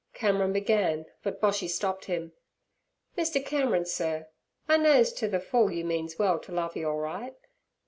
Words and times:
Cameron 0.15 0.51
began, 0.51 1.05
but 1.21 1.39
Boshy 1.39 1.67
stopped 1.69 2.05
him. 2.05 2.33
'Mr. 3.15 3.45
Cameron, 3.45 3.85
sur, 3.85 4.29
I 4.67 4.77
knows 4.77 5.13
ter 5.13 5.29
ther 5.29 5.39
full 5.39 5.69
you 5.71 5.85
means 5.85 6.17
well 6.17 6.39
ter 6.39 6.53
Lovey 6.53 6.83
all 6.83 6.97
right. 6.97 7.35